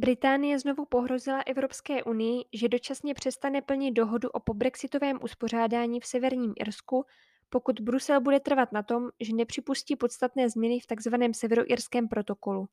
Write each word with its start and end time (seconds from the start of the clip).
Británie 0.00 0.58
znovu 0.58 0.84
pohrozila 0.84 1.42
Evropské 1.46 2.04
unii, 2.04 2.44
že 2.52 2.68
dočasně 2.68 3.14
přestane 3.14 3.62
plnit 3.62 3.92
dohodu 3.92 4.28
o 4.28 4.40
pobrexitovém 4.40 5.18
uspořádání 5.22 6.00
v 6.00 6.06
Severním 6.06 6.52
Irsku, 6.56 7.04
pokud 7.48 7.80
Brusel 7.80 8.20
bude 8.20 8.40
trvat 8.40 8.72
na 8.72 8.82
tom, 8.82 9.08
že 9.20 9.34
nepřipustí 9.34 9.96
podstatné 9.96 10.48
změny 10.48 10.80
v 10.80 10.86
tzv. 10.86 11.14
severoirském 11.32 12.08
protokolu. 12.08 12.68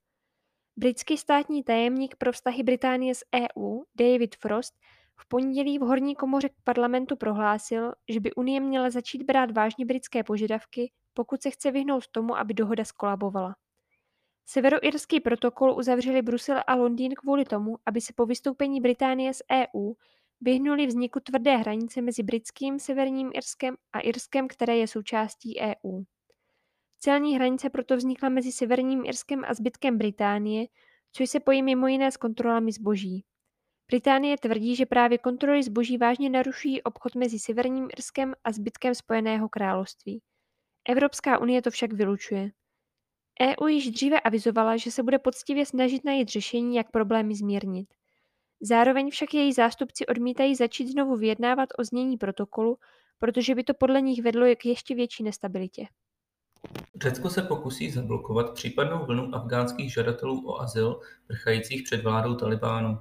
Britský 0.77 1.17
státní 1.17 1.63
tajemník 1.63 2.15
pro 2.15 2.31
vztahy 2.31 2.63
Británie 2.63 3.15
s 3.15 3.25
EU 3.35 3.81
David 3.95 4.35
Frost 4.35 4.73
v 5.19 5.27
pondělí 5.27 5.79
v 5.79 5.81
horní 5.81 6.15
komoře 6.15 6.49
parlamentu 6.63 7.15
prohlásil, 7.15 7.93
že 8.09 8.19
by 8.19 8.33
Unie 8.33 8.59
měla 8.59 8.89
začít 8.89 9.23
brát 9.23 9.51
vážně 9.51 9.85
britské 9.85 10.23
požadavky, 10.23 10.91
pokud 11.13 11.41
se 11.41 11.49
chce 11.49 11.71
vyhnout 11.71 12.07
tomu, 12.07 12.37
aby 12.37 12.53
dohoda 12.53 12.85
skolabovala. 12.85 13.55
Severoirský 14.49 15.19
protokol 15.19 15.71
uzavřeli 15.77 16.21
Brusel 16.21 16.61
a 16.67 16.75
Londýn 16.75 17.13
kvůli 17.15 17.45
tomu, 17.45 17.77
aby 17.85 18.01
se 18.01 18.13
po 18.15 18.25
vystoupení 18.25 18.81
Británie 18.81 19.33
z 19.33 19.41
EU 19.51 19.93
vyhnuli 20.41 20.87
vzniku 20.87 21.19
tvrdé 21.19 21.57
hranice 21.57 22.01
mezi 22.01 22.23
britským 22.23 22.79
Severním 22.79 23.31
Irskem 23.33 23.75
a 23.93 23.99
Irskem, 23.99 24.47
které 24.47 24.77
je 24.77 24.87
součástí 24.87 25.59
EU. 25.59 26.03
Celní 26.99 27.35
hranice 27.35 27.69
proto 27.69 27.97
vznikla 27.97 28.29
mezi 28.29 28.51
Severním 28.51 29.05
Irskem 29.05 29.43
a 29.47 29.53
zbytkem 29.53 29.97
Británie, 29.97 30.67
což 31.11 31.29
se 31.29 31.39
pojí 31.39 31.63
mimo 31.63 31.87
jiné 31.87 32.11
s 32.11 32.17
kontrolami 32.17 32.71
zboží. 32.71 33.25
Británie 33.87 34.37
tvrdí, 34.37 34.75
že 34.75 34.85
právě 34.85 35.17
kontroly 35.17 35.63
zboží 35.63 35.97
vážně 35.97 36.29
narušují 36.29 36.83
obchod 36.83 37.15
mezi 37.15 37.39
Severním 37.39 37.87
Irskem 37.97 38.33
a 38.43 38.51
zbytkem 38.51 38.95
Spojeného 38.95 39.49
království. 39.49 40.21
Evropská 40.89 41.37
unie 41.37 41.61
to 41.61 41.71
však 41.71 41.93
vylučuje. 41.93 42.51
EU 43.41 43.67
již 43.67 43.91
dříve 43.91 44.19
avizovala, 44.19 44.77
že 44.77 44.91
se 44.91 45.03
bude 45.03 45.19
poctivě 45.19 45.65
snažit 45.65 46.05
najít 46.05 46.29
řešení, 46.29 46.75
jak 46.75 46.91
problémy 46.91 47.35
zmírnit. 47.35 47.87
Zároveň 48.61 49.09
však 49.09 49.33
její 49.33 49.53
zástupci 49.53 50.05
odmítají 50.05 50.55
začít 50.55 50.87
znovu 50.87 51.15
vyjednávat 51.15 51.69
o 51.79 51.83
znění 51.83 52.17
protokolu, 52.17 52.77
protože 53.19 53.55
by 53.55 53.63
to 53.63 53.73
podle 53.73 54.01
nich 54.01 54.23
vedlo 54.23 54.45
k 54.55 54.65
ještě 54.65 54.95
větší 54.95 55.23
nestabilitě. 55.23 55.85
Řecko 57.01 57.29
se 57.29 57.41
pokusí 57.41 57.91
zablokovat 57.91 58.53
případnou 58.53 59.05
vlnu 59.05 59.35
afgánských 59.35 59.93
žadatelů 59.93 60.49
o 60.49 60.61
azyl 60.61 60.99
prchajících 61.27 61.83
před 61.83 62.03
vládou 62.03 62.35
Talibánu. 62.35 62.97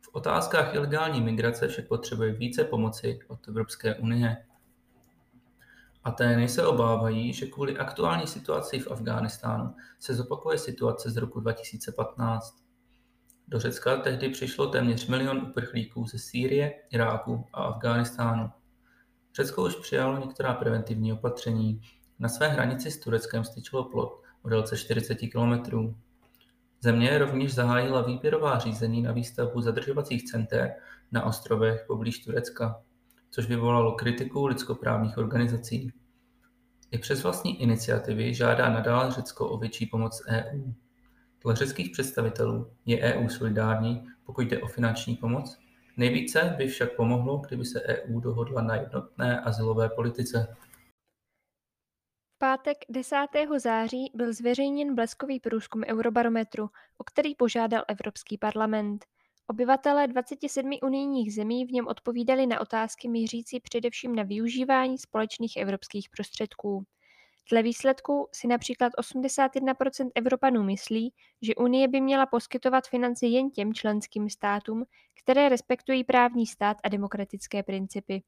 V 0.00 0.08
otázkách 0.12 0.74
ilegální 0.74 1.20
migrace 1.20 1.68
však 1.68 1.88
potřebuje 1.88 2.32
více 2.32 2.64
pomoci 2.64 3.18
od 3.28 3.48
Evropské 3.48 3.94
unie. 3.94 4.46
Atény 6.04 6.48
se 6.48 6.66
obávají, 6.66 7.32
že 7.32 7.46
kvůli 7.46 7.78
aktuální 7.78 8.26
situaci 8.26 8.78
v 8.78 8.90
Afghánistánu 8.90 9.74
se 9.98 10.14
zopakuje 10.14 10.58
situace 10.58 11.10
z 11.10 11.16
roku 11.16 11.40
2015. 11.40 12.56
Do 13.48 13.60
Řecka 13.60 13.96
tehdy 13.96 14.28
přišlo 14.28 14.66
téměř 14.66 15.06
milion 15.06 15.38
uprchlíků 15.38 16.06
ze 16.06 16.18
Sýrie, 16.18 16.74
Iráku 16.90 17.46
a 17.52 17.62
Afghánistánu. 17.62 18.50
Řecko 19.36 19.62
už 19.62 19.74
přijalo 19.74 20.18
některá 20.18 20.54
preventivní 20.54 21.12
opatření. 21.12 21.80
Na 22.18 22.28
své 22.28 22.48
hranici 22.48 22.90
s 22.90 23.00
Tureckem 23.00 23.44
styčilo 23.44 23.84
plot 23.84 24.22
o 24.42 24.48
délce 24.48 24.76
40 24.76 25.14
kilometrů. 25.14 25.96
Země 26.80 27.18
rovněž 27.18 27.54
zahájila 27.54 28.02
výběrová 28.02 28.58
řízení 28.58 29.02
na 29.02 29.12
výstavbu 29.12 29.60
zadržovacích 29.60 30.30
center 30.30 30.74
na 31.12 31.24
ostrovech 31.24 31.84
poblíž 31.86 32.24
Turecka 32.24 32.82
což 33.30 33.46
vyvolalo 33.46 33.92
kritiku 33.92 34.46
lidskoprávních 34.46 35.18
organizací. 35.18 35.92
I 36.90 36.98
přes 36.98 37.22
vlastní 37.22 37.62
iniciativy 37.62 38.34
žádá 38.34 38.68
nadále 38.68 39.12
Řecko 39.12 39.48
o 39.48 39.58
větší 39.58 39.86
pomoc 39.86 40.22
EU. 40.28 40.72
Dle 41.44 41.56
řeckých 41.56 41.90
představitelů 41.90 42.72
je 42.86 42.98
EU 42.98 43.28
solidární, 43.28 44.06
pokud 44.24 44.40
jde 44.40 44.58
o 44.58 44.66
finanční 44.66 45.16
pomoc. 45.16 45.58
Nejvíce 45.96 46.54
by 46.58 46.68
však 46.68 46.96
pomohlo, 46.96 47.38
kdyby 47.38 47.64
se 47.64 47.82
EU 47.82 48.20
dohodla 48.20 48.62
na 48.62 48.76
jednotné 48.76 49.40
asilové 49.40 49.88
politice. 49.88 50.56
V 52.34 52.38
pátek 52.38 52.76
10. 52.88 53.16
září 53.56 54.10
byl 54.14 54.32
zveřejněn 54.32 54.94
bleskový 54.94 55.40
průzkum 55.40 55.82
Eurobarometru, 55.86 56.70
o 56.98 57.04
který 57.04 57.34
požádal 57.34 57.84
Evropský 57.88 58.38
parlament. 58.38 59.06
Obyvatelé 59.50 60.06
27 60.06 60.70
unijních 60.82 61.34
zemí 61.34 61.66
v 61.66 61.72
něm 61.72 61.86
odpovídali 61.86 62.46
na 62.46 62.60
otázky 62.60 63.08
mířící 63.08 63.60
především 63.60 64.14
na 64.16 64.22
využívání 64.22 64.98
společných 64.98 65.56
evropských 65.56 66.08
prostředků. 66.10 66.84
Dle 67.50 67.62
výsledků 67.62 68.28
si 68.32 68.46
například 68.48 68.92
81% 68.98 70.10
Evropanů 70.14 70.62
myslí, 70.62 71.12
že 71.42 71.54
Unie 71.54 71.88
by 71.88 72.00
měla 72.00 72.26
poskytovat 72.26 72.86
finance 72.86 73.26
jen 73.26 73.50
těm 73.50 73.74
členským 73.74 74.30
státům, 74.30 74.84
které 75.22 75.48
respektují 75.48 76.04
právní 76.04 76.46
stát 76.46 76.76
a 76.84 76.88
demokratické 76.88 77.62
principy. 77.62 78.22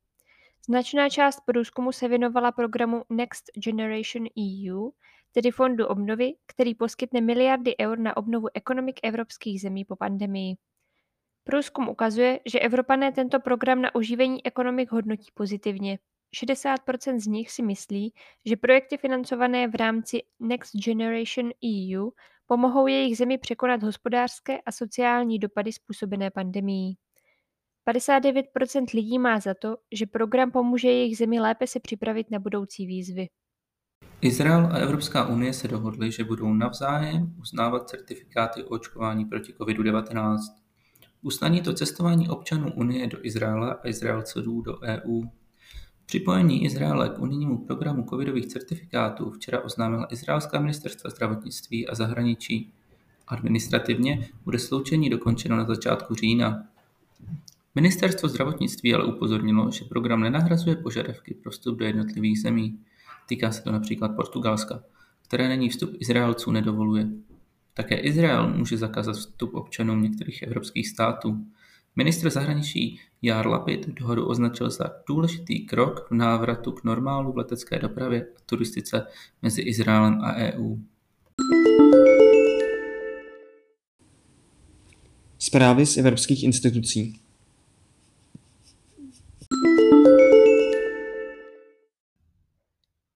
Značná 0.66 1.08
část 1.08 1.40
průzkumu 1.46 1.92
se 1.92 2.08
věnovala 2.08 2.52
programu 2.52 3.02
Next 3.10 3.44
Generation 3.64 4.26
EU, 4.38 4.90
tedy 5.32 5.50
fondu 5.50 5.86
obnovy, 5.86 6.34
který 6.46 6.74
poskytne 6.74 7.20
miliardy 7.20 7.74
eur 7.80 7.98
na 7.98 8.16
obnovu 8.16 8.48
ekonomik 8.54 9.00
evropských 9.02 9.60
zemí 9.60 9.84
po 9.84 9.96
pandemii. 9.96 10.56
Průzkum 11.44 11.88
ukazuje, 11.88 12.40
že 12.46 12.58
Evropané 12.58 13.12
tento 13.12 13.40
program 13.40 13.82
na 13.82 13.94
oživení 13.94 14.46
ekonomik 14.46 14.92
hodnotí 14.92 15.30
pozitivně. 15.34 15.98
60% 16.44 17.18
z 17.18 17.26
nich 17.26 17.50
si 17.50 17.62
myslí, 17.62 18.14
že 18.46 18.56
projekty 18.56 18.96
financované 18.96 19.68
v 19.68 19.74
rámci 19.74 20.22
Next 20.40 20.76
Generation 20.84 21.50
EU 21.64 22.10
pomohou 22.46 22.86
jejich 22.86 23.16
zemi 23.16 23.38
překonat 23.38 23.82
hospodářské 23.82 24.60
a 24.60 24.72
sociální 24.72 25.38
dopady 25.38 25.72
způsobené 25.72 26.30
pandemií. 26.30 26.96
59% 27.90 28.84
lidí 28.94 29.18
má 29.18 29.40
za 29.40 29.54
to, 29.54 29.76
že 29.92 30.06
program 30.06 30.50
pomůže 30.50 30.88
jejich 30.88 31.16
zemi 31.16 31.40
lépe 31.40 31.66
se 31.66 31.80
připravit 31.80 32.30
na 32.30 32.38
budoucí 32.38 32.86
výzvy. 32.86 33.28
Izrael 34.20 34.68
a 34.72 34.76
Evropská 34.76 35.26
unie 35.26 35.52
se 35.52 35.68
dohodly, 35.68 36.12
že 36.12 36.24
budou 36.24 36.52
navzájem 36.52 37.34
uznávat 37.40 37.88
certifikáty 37.88 38.64
o 38.64 38.68
očkování 38.68 39.24
proti 39.24 39.52
COVID-19. 39.52 40.36
Usnadní 41.24 41.60
to 41.60 41.72
cestování 41.72 42.28
občanů 42.28 42.72
Unie 42.74 43.06
do 43.06 43.18
Izraele 43.22 43.74
a 43.74 43.88
Izraelců 43.88 44.60
do 44.60 44.80
EU. 44.80 45.22
Připojení 46.06 46.64
Izraele 46.64 47.08
k 47.08 47.18
unijnímu 47.18 47.58
programu 47.58 48.06
covidových 48.10 48.46
certifikátů 48.46 49.30
včera 49.30 49.60
oznámila 49.60 50.06
izraelská 50.10 50.60
ministerstva 50.60 51.10
zdravotnictví 51.10 51.88
a 51.88 51.94
zahraničí. 51.94 52.72
Administrativně 53.28 54.28
bude 54.44 54.58
sloučení 54.58 55.10
dokončeno 55.10 55.56
na 55.56 55.64
začátku 55.64 56.14
října. 56.14 56.64
Ministerstvo 57.74 58.28
zdravotnictví 58.28 58.94
ale 58.94 59.04
upozornilo, 59.04 59.70
že 59.70 59.84
program 59.84 60.20
nenahrazuje 60.20 60.76
požadavky 60.76 61.34
pro 61.34 61.50
vstup 61.50 61.78
do 61.78 61.84
jednotlivých 61.84 62.40
zemí. 62.40 62.78
Týká 63.26 63.52
se 63.52 63.62
to 63.62 63.72
například 63.72 64.16
Portugalska, 64.16 64.82
které 65.22 65.48
není 65.48 65.68
vstup 65.68 65.90
Izraelců 65.98 66.50
nedovoluje. 66.50 67.08
Také 67.74 67.96
Izrael 67.96 68.48
může 68.48 68.78
zakázat 68.78 69.16
vstup 69.16 69.54
občanům 69.54 70.02
některých 70.02 70.42
evropských 70.42 70.88
států. 70.88 71.46
Ministr 71.96 72.30
zahraničí 72.30 73.00
Jár 73.22 73.46
Lapid 73.46 73.88
dohodu 73.88 74.26
označil 74.26 74.70
za 74.70 74.84
důležitý 75.08 75.66
krok 75.66 76.10
v 76.10 76.14
návratu 76.14 76.72
k 76.72 76.84
normálu 76.84 77.32
v 77.32 77.36
letecké 77.36 77.78
dopravě 77.78 78.26
a 78.36 78.40
turistice 78.46 79.06
mezi 79.42 79.62
Izraelem 79.62 80.20
a 80.20 80.34
EU. 80.34 80.76
Zprávy 85.38 85.86
z 85.86 85.96
evropských 85.96 86.44
institucí. 86.44 87.20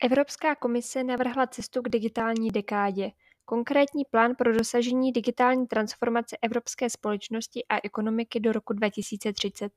Evropská 0.03 0.55
komise 0.55 1.05
navrhla 1.05 1.47
cestu 1.47 1.83
k 1.83 1.89
digitální 1.89 2.51
dekádě– 2.51 3.11
Konkrétní 3.49 4.05
plán 4.05 4.35
pro 4.35 4.53
dosažení 4.53 5.13
digitální 5.13 5.67
transformace 5.67 6.37
evropské 6.43 6.91
společnosti 6.91 7.65
a 7.69 7.77
ekonomiky 7.85 8.41
do 8.41 8.53
roku 8.53 8.73
2030. 8.73 9.73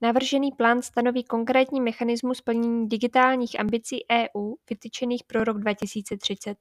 Navržený 0.00 0.52
plán 0.52 0.82
stanoví 0.82 1.24
konkrétní 1.24 1.80
mechanismus 1.80 2.40
plnění 2.40 2.88
digitálních 2.88 3.60
ambicí 3.60 4.04
EU 4.12 4.54
vytyčených 4.70 5.24
pro 5.24 5.44
rok 5.44 5.58
2030. 5.58 6.58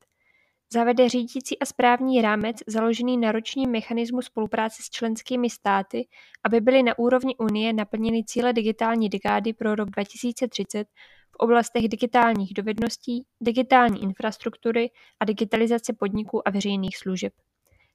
Zavede 0.73 1.09
řídící 1.09 1.59
a 1.59 1.65
správní 1.65 2.21
rámec 2.21 2.57
založený 2.67 3.17
na 3.17 3.31
ročním 3.31 3.71
mechanismu 3.71 4.21
spolupráce 4.21 4.83
s 4.83 4.89
členskými 4.89 5.49
státy, 5.49 6.07
aby 6.43 6.61
byly 6.61 6.83
na 6.83 6.99
úrovni 6.99 7.35
Unie 7.35 7.73
naplněny 7.73 8.23
cíle 8.23 8.53
digitální 8.53 9.09
dekády 9.09 9.53
pro 9.53 9.75
rok 9.75 9.89
2030 9.89 10.87
v 11.35 11.39
oblastech 11.39 11.89
digitálních 11.89 12.53
dovedností, 12.53 13.25
digitální 13.41 14.03
infrastruktury 14.03 14.91
a 15.19 15.25
digitalizace 15.25 15.93
podniků 15.93 16.47
a 16.47 16.51
veřejných 16.51 16.97
služeb. 16.97 17.33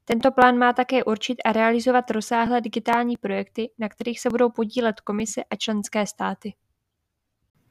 Tento 0.04 0.30
plán 0.30 0.58
má 0.58 0.72
také 0.72 1.04
určit 1.04 1.34
a 1.44 1.52
realizovat 1.52 2.10
rozsáhlé 2.10 2.60
digitální 2.60 3.16
projekty, 3.16 3.70
na 3.78 3.88
kterých 3.88 4.20
se 4.20 4.30
budou 4.30 4.50
podílet 4.50 5.00
komise 5.00 5.44
a 5.50 5.56
členské 5.56 6.06
státy. 6.06 6.54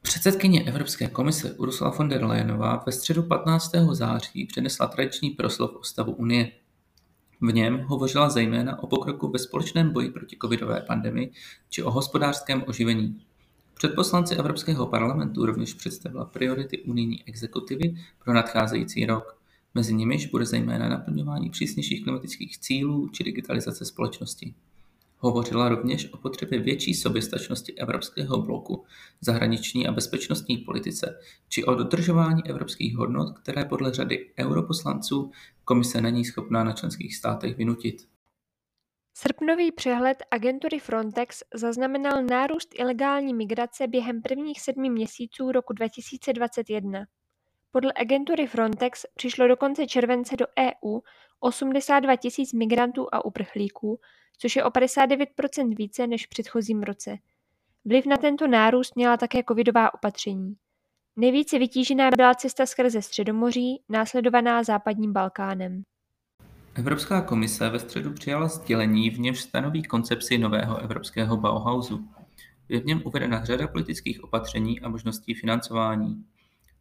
Předsedkyně 0.02 0.64
Evropské 0.64 1.08
komise 1.08 1.52
Ursula 1.52 1.90
von 1.90 2.08
der 2.08 2.24
Leyenová 2.24 2.82
ve 2.86 2.92
středu 2.92 3.22
15. 3.22 3.70
září 3.92 4.46
přednesla 4.46 4.86
tradiční 4.86 5.30
proslov 5.30 5.70
o 5.76 5.82
stavu 5.82 6.12
Unie. 6.12 6.52
V 7.40 7.52
něm 7.54 7.78
hovořila 7.78 8.30
zejména 8.30 8.82
o 8.82 8.86
pokroku 8.86 9.30
ve 9.30 9.38
společném 9.38 9.92
boji 9.92 10.10
proti 10.10 10.36
covidové 10.42 10.80
pandemii 10.80 11.32
či 11.68 11.82
o 11.82 11.90
hospodářském 11.90 12.64
oživení. 12.66 13.26
Před 13.80 13.94
poslanci 13.94 14.34
Evropského 14.34 14.86
parlamentu 14.86 15.46
rovněž 15.46 15.74
představila 15.74 16.24
priority 16.24 16.78
unijní 16.78 17.28
exekutivy 17.28 17.94
pro 18.24 18.34
nadcházející 18.34 19.06
rok. 19.06 19.38
Mezi 19.74 19.94
nimiž 19.94 20.26
bude 20.26 20.46
zejména 20.46 20.88
naplňování 20.88 21.50
přísnějších 21.50 22.04
klimatických 22.04 22.58
cílů 22.58 23.08
či 23.08 23.24
digitalizace 23.24 23.84
společnosti. 23.84 24.54
Hovořila 25.18 25.68
rovněž 25.68 26.12
o 26.12 26.16
potřebě 26.16 26.58
větší 26.58 26.94
soběstačnosti 26.94 27.74
evropského 27.74 28.42
bloku 28.42 28.84
zahraniční 29.20 29.86
a 29.86 29.92
bezpečnostní 29.92 30.58
politice 30.58 31.18
či 31.48 31.64
o 31.64 31.74
dodržování 31.74 32.42
evropských 32.46 32.96
hodnot, 32.96 33.38
které 33.38 33.64
podle 33.64 33.92
řady 33.92 34.30
europoslanců 34.38 35.30
komise 35.64 36.00
není 36.00 36.24
schopná 36.24 36.64
na 36.64 36.72
členských 36.72 37.16
státech 37.16 37.56
vynutit. 37.56 38.09
Srpnový 39.14 39.72
přehled 39.72 40.22
agentury 40.30 40.78
Frontex 40.78 41.42
zaznamenal 41.54 42.22
nárůst 42.22 42.68
ilegální 42.74 43.34
migrace 43.34 43.86
během 43.86 44.22
prvních 44.22 44.60
sedmi 44.60 44.90
měsíců 44.90 45.52
roku 45.52 45.72
2021. 45.72 47.04
Podle 47.70 47.92
agentury 47.96 48.46
Frontex 48.46 49.06
přišlo 49.14 49.48
do 49.48 49.56
konce 49.56 49.86
července 49.86 50.36
do 50.36 50.46
EU 50.58 51.00
82 51.40 52.16
tisíc 52.16 52.52
migrantů 52.52 53.06
a 53.12 53.24
uprchlíků, 53.24 54.00
což 54.38 54.56
je 54.56 54.64
o 54.64 54.70
59 54.70 55.28
více 55.78 56.06
než 56.06 56.26
v 56.26 56.28
předchozím 56.28 56.82
roce. 56.82 57.16
Vliv 57.84 58.06
na 58.06 58.16
tento 58.16 58.46
nárůst 58.46 58.96
měla 58.96 59.16
také 59.16 59.42
covidová 59.48 59.94
opatření. 59.94 60.54
Nejvíce 61.16 61.58
vytížená 61.58 62.10
byla 62.16 62.34
cesta 62.34 62.66
skrze 62.66 63.02
Středomoří, 63.02 63.82
následovaná 63.88 64.62
západním 64.62 65.12
Balkánem. 65.12 65.82
Evropská 66.80 67.20
komise 67.20 67.68
ve 67.68 67.78
středu 67.78 68.12
přijala 68.12 68.48
sdělení, 68.48 69.10
v 69.10 69.18
němž 69.18 69.40
stanoví 69.40 69.82
koncepci 69.82 70.38
nového 70.38 70.78
evropského 70.78 71.36
Bauhausu. 71.36 72.08
Je 72.68 72.80
v 72.80 72.84
něm 72.84 73.02
uvedena 73.04 73.44
řada 73.44 73.68
politických 73.68 74.24
opatření 74.24 74.80
a 74.80 74.88
možností 74.88 75.34
financování. 75.34 76.24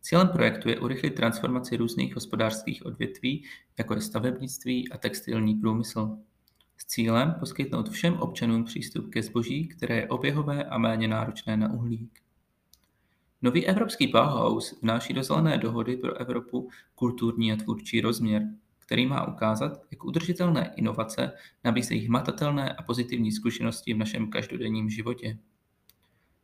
Cílem 0.02 0.28
projektu 0.28 0.70
je 0.70 0.80
urychlit 0.80 1.16
transformaci 1.16 1.78
různých 1.78 2.16
hospodářských 2.16 2.86
odvětví, 2.86 3.46
jako 3.78 3.94
je 3.94 4.02
stavebnictví 4.02 4.92
a 4.92 4.98
textilní 4.98 5.56
průmysl 5.56 6.18
s 6.78 6.86
cílem 6.86 7.36
poskytnout 7.40 7.90
všem 7.90 8.14
občanům 8.14 8.64
přístup 8.64 9.10
ke 9.10 9.24
zboží, 9.24 9.68
které 9.68 9.96
je 9.96 10.08
oběhové 10.08 10.64
a 10.64 10.78
méně 10.78 11.08
náročné 11.08 11.58
na 11.58 11.74
uhlík. 11.74 12.20
Nový 13.42 13.68
evropský 13.68 14.08
Bauhaus 14.08 14.82
vnáší 14.82 15.14
do 15.14 15.24
zelené 15.24 15.58
dohody 15.58 15.98
pro 15.98 16.14
Evropu 16.18 16.70
kulturní 16.96 17.52
a 17.52 17.56
tvůrčí 17.56 18.02
rozměr, 18.02 18.48
který 18.90 19.06
má 19.06 19.28
ukázat, 19.28 19.82
jak 19.92 20.04
udržitelné 20.04 20.74
inovace 20.76 21.32
nabízejí 21.64 22.06
hmatatelné 22.06 22.74
a 22.74 22.84
pozitivní 22.84 23.32
zkušenosti 23.32 23.94
v 23.94 23.98
našem 23.98 24.30
každodenním 24.30 24.90
životě. 24.90 25.38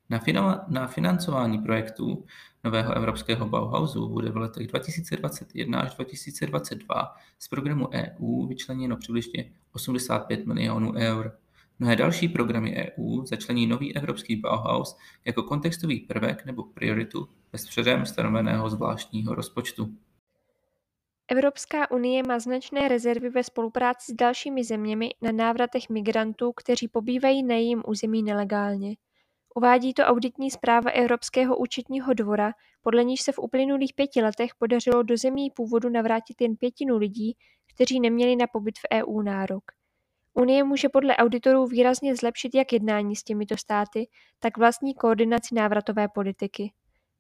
Na, 0.10 0.66
na 0.68 0.88
financování 0.88 1.60
projektů 1.60 2.26
nového 2.64 2.94
evropského 2.94 3.50
Bauhausu 3.50 4.10
bude 4.10 4.32
v 4.32 4.38
letech 4.38 4.68
2021 4.68 5.80
až 5.80 5.96
2022 5.96 7.16
z 7.40 7.48
programu 7.48 7.90
EU 7.94 8.48
vyčleněno 8.48 8.98
přibližně 8.98 9.52
85 9.74 10.46
milionů 10.46 10.94
eur. 10.94 11.38
Mnohé 11.80 11.96
další 11.96 12.28
programy 12.28 12.76
EU 12.76 13.26
začlení 13.26 13.68
nový 13.68 13.96
evropský 13.96 14.36
Bauhaus 14.36 14.98
jako 15.26 15.44
kontextový 15.44 16.00
prvek 16.00 16.46
nebo 16.46 16.64
prioritu 16.64 17.28
bez 17.52 17.68
předem 17.68 18.06
stanoveného 18.06 18.70
zvláštního 18.70 19.36
rozpočtu. 19.36 19.96
Evropská 21.28 21.92
unie 21.92 22.24
má 22.28 22.40
značné 22.40 22.88
rezervy 22.88 23.30
ve 23.30 23.44
spolupráci 23.44 24.12
s 24.12 24.16
dalšími 24.16 24.64
zeměmi 24.64 25.10
na 25.22 25.32
návratech 25.32 25.90
migrantů, 25.90 26.52
kteří 26.54 26.88
pobývají 26.88 27.44
na 27.44 27.56
jejím 27.56 27.84
území 27.88 28.24
nelegálně. 28.24 28.96
Uvádí 29.56 29.94
to 29.94 30.04
auditní 30.04 30.52
zpráva 30.52 30.92
Evropského 30.92 31.58
účetního 31.58 32.14
dvora, 32.14 32.52
podle 32.82 33.04
níž 33.04 33.22
se 33.22 33.32
v 33.32 33.40
uplynulých 33.40 33.94
pěti 33.94 34.22
letech 34.22 34.52
podařilo 34.60 35.04
do 35.04 35.18
zemí 35.18 35.52
původu 35.52 35.90
navrátit 35.90 36.42
jen 36.42 36.56
pětinu 36.56 36.98
lidí, 36.98 37.38
kteří 37.74 38.00
neměli 38.00 38.36
na 38.36 38.48
pobyt 38.48 38.76
v 38.78 38.94
EU 38.94 39.22
nárok. 39.22 39.64
Unie 40.34 40.64
může 40.64 40.90
podle 40.90 41.16
auditorů 41.16 41.66
výrazně 41.66 42.16
zlepšit 42.16 42.56
jak 42.56 42.74
jednání 42.74 43.16
s 43.16 43.24
těmito 43.24 43.58
státy, 43.58 44.08
tak 44.40 44.58
vlastní 44.58 44.94
koordinaci 44.94 45.56
návratové 45.56 46.08
politiky. 46.08 46.74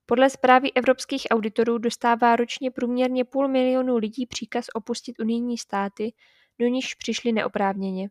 Podle 0.05 0.29
zprávy 0.29 0.73
evropských 0.73 1.27
auditorů 1.31 1.77
dostává 1.77 2.35
ročně 2.35 2.71
průměrně 2.71 3.25
půl 3.25 3.47
milionu 3.47 3.97
lidí 3.97 4.25
příkaz 4.25 4.65
opustit 4.73 5.19
unijní 5.19 5.57
státy, 5.57 6.13
do 6.59 6.67
níž 6.67 6.93
přišli 6.93 7.31
neoprávněně. 7.31 8.09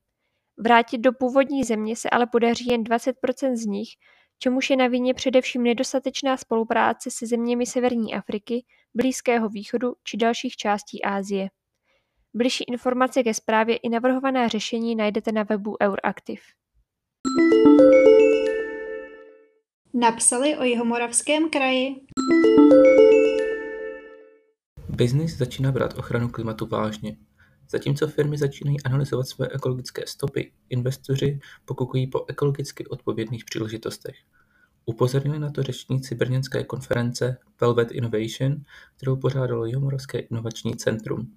Vrátit 0.59 0.99
do 0.99 1.13
původní 1.13 1.65
země 1.65 1.97
se 1.97 2.11
ale 2.11 2.27
podaří 2.27 2.67
jen 2.67 2.85
20 2.85 3.17
z 3.55 3.67
nich, 3.67 3.89
čemuž 4.39 4.71
je 4.71 4.77
na 4.77 4.87
vině 4.87 5.15
především 5.15 5.63
nedostatečná 5.63 6.37
spolupráce 6.37 7.11
se 7.11 7.27
zeměmi 7.27 7.67
Severní 7.67 8.15
Afriky, 8.15 8.65
Blízkého 8.95 9.49
východu 9.49 9.95
či 10.05 10.17
dalších 10.17 10.57
částí 10.57 11.03
Asie. 11.03 11.49
Bližší 12.35 12.65
informace 12.65 13.23
ke 13.23 13.35
zprávě 13.35 13.77
i 13.77 13.89
navrhovaná 13.89 14.49
řešení 14.49 14.97
najdete 14.97 15.33
na 15.33 15.43
webu 15.43 15.77
Euraktiv. 15.83 16.41
Napsali 19.97 20.57
o 20.57 20.63
Jihomoravském 20.63 21.51
kraji. 21.51 21.97
Biznis 24.89 25.37
začíná 25.37 25.73
brát 25.73 25.99
ochranu 25.99 26.29
klimatu 26.29 26.67
vážně. 26.67 27.17
Zatímco 27.71 28.09
firmy 28.09 28.39
začínají 28.39 28.83
analyzovat 28.83 29.29
své 29.29 29.49
ekologické 29.49 30.03
stopy, 30.07 30.53
investoři 30.71 31.41
pokukují 31.65 32.07
po 32.07 32.25
ekologicky 32.29 32.87
odpovědných 32.87 33.45
příležitostech. 33.45 34.15
Upozornili 34.87 35.39
na 35.39 35.51
to 35.51 35.63
řečníci 35.63 36.15
brněnské 36.15 36.65
konference 36.65 37.39
Velvet 37.61 37.91
Innovation, 37.91 38.57
kterou 38.97 39.17
pořádalo 39.17 39.67
Jihomoravské 39.67 40.19
inovační 40.19 40.77
centrum. 40.77 41.33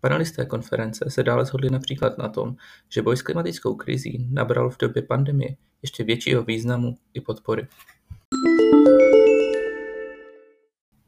Panelisté 0.00 0.46
konference 0.46 1.04
se 1.08 1.22
dále 1.22 1.44
shodli 1.44 1.70
například 1.70 2.18
na 2.18 2.28
tom, 2.28 2.56
že 2.88 3.02
boj 3.02 3.16
s 3.16 3.22
klimatickou 3.22 3.74
krizí 3.74 4.28
nabral 4.30 4.70
v 4.70 4.78
době 4.78 5.02
pandemie 5.02 5.56
ještě 5.82 6.04
většího 6.04 6.42
významu 6.42 6.94
i 7.14 7.20
podpory. 7.20 7.66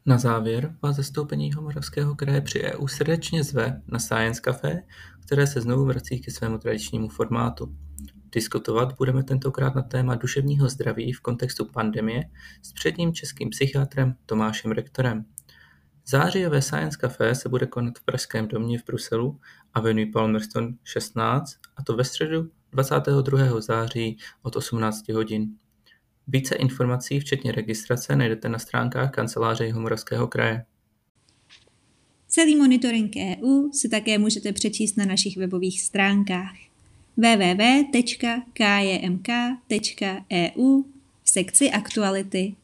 Na 0.07 0.17
závěr 0.17 0.75
vás 0.81 0.95
zastoupení 0.95 1.45
Jihomoravského 1.45 2.15
kraje 2.15 2.41
při 2.41 2.63
EU 2.63 2.87
srdečně 2.87 3.43
zve 3.43 3.81
na 3.87 3.99
Science 3.99 4.41
Café, 4.41 4.83
které 5.25 5.47
se 5.47 5.61
znovu 5.61 5.85
vrací 5.85 6.19
ke 6.19 6.31
svému 6.31 6.57
tradičnímu 6.57 7.09
formátu. 7.09 7.75
Diskutovat 8.31 8.97
budeme 8.97 9.23
tentokrát 9.23 9.75
na 9.75 9.81
téma 9.81 10.15
duševního 10.15 10.69
zdraví 10.69 11.13
v 11.13 11.21
kontextu 11.21 11.65
pandemie 11.65 12.23
s 12.61 12.73
předním 12.73 13.13
českým 13.13 13.49
psychiatrem 13.49 14.15
Tomášem 14.25 14.71
Rektorem. 14.71 15.25
Zářijové 16.05 16.61
Science 16.61 16.97
Café 16.97 17.35
se 17.35 17.49
bude 17.49 17.65
konat 17.65 17.99
v 17.99 18.03
Pražském 18.03 18.47
domě 18.47 18.79
v 18.79 18.85
Bruselu 18.85 19.39
Avenue 19.73 20.11
Palmerston 20.13 20.73
16 20.83 21.53
a 21.77 21.83
to 21.83 21.95
ve 21.95 22.03
středu 22.03 22.51
22. 22.71 23.61
září 23.61 24.17
od 24.41 24.55
18 24.55 25.09
hodin. 25.09 25.49
Více 26.27 26.55
informací 26.55 27.19
včetně 27.19 27.51
registrace 27.51 28.15
najdete 28.15 28.49
na 28.49 28.59
stránkách 28.59 29.11
Kanceláře 29.11 29.65
Jihomoravského 29.65 30.27
kraje. 30.27 30.65
Celý 32.27 32.55
monitoring 32.55 33.15
EU 33.17 33.71
si 33.71 33.89
také 33.89 34.17
můžete 34.17 34.53
přečíst 34.53 34.95
na 34.95 35.05
našich 35.05 35.37
webových 35.37 35.81
stránkách 35.81 36.55
www.kjmk.eu 37.17 38.43
v 41.23 41.29
sekci 41.29 41.71
aktuality. 41.71 42.55